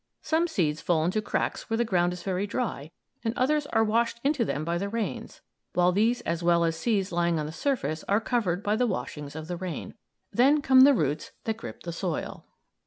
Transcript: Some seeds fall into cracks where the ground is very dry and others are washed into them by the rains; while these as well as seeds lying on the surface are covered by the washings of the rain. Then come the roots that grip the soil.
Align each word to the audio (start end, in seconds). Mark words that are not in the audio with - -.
Some 0.23 0.47
seeds 0.47 0.81
fall 0.81 1.05
into 1.05 1.21
cracks 1.21 1.69
where 1.69 1.77
the 1.77 1.85
ground 1.85 2.11
is 2.11 2.23
very 2.23 2.47
dry 2.47 2.89
and 3.23 3.37
others 3.37 3.67
are 3.67 3.83
washed 3.83 4.19
into 4.23 4.43
them 4.43 4.65
by 4.65 4.79
the 4.79 4.89
rains; 4.89 5.41
while 5.73 5.91
these 5.91 6.21
as 6.21 6.41
well 6.41 6.63
as 6.63 6.75
seeds 6.75 7.11
lying 7.11 7.37
on 7.37 7.45
the 7.45 7.51
surface 7.51 8.03
are 8.07 8.19
covered 8.19 8.63
by 8.63 8.75
the 8.75 8.87
washings 8.87 9.35
of 9.35 9.47
the 9.47 9.57
rain. 9.57 9.93
Then 10.33 10.63
come 10.63 10.81
the 10.81 10.95
roots 10.95 11.33
that 11.43 11.57
grip 11.57 11.83
the 11.83 11.93
soil. 11.93 12.47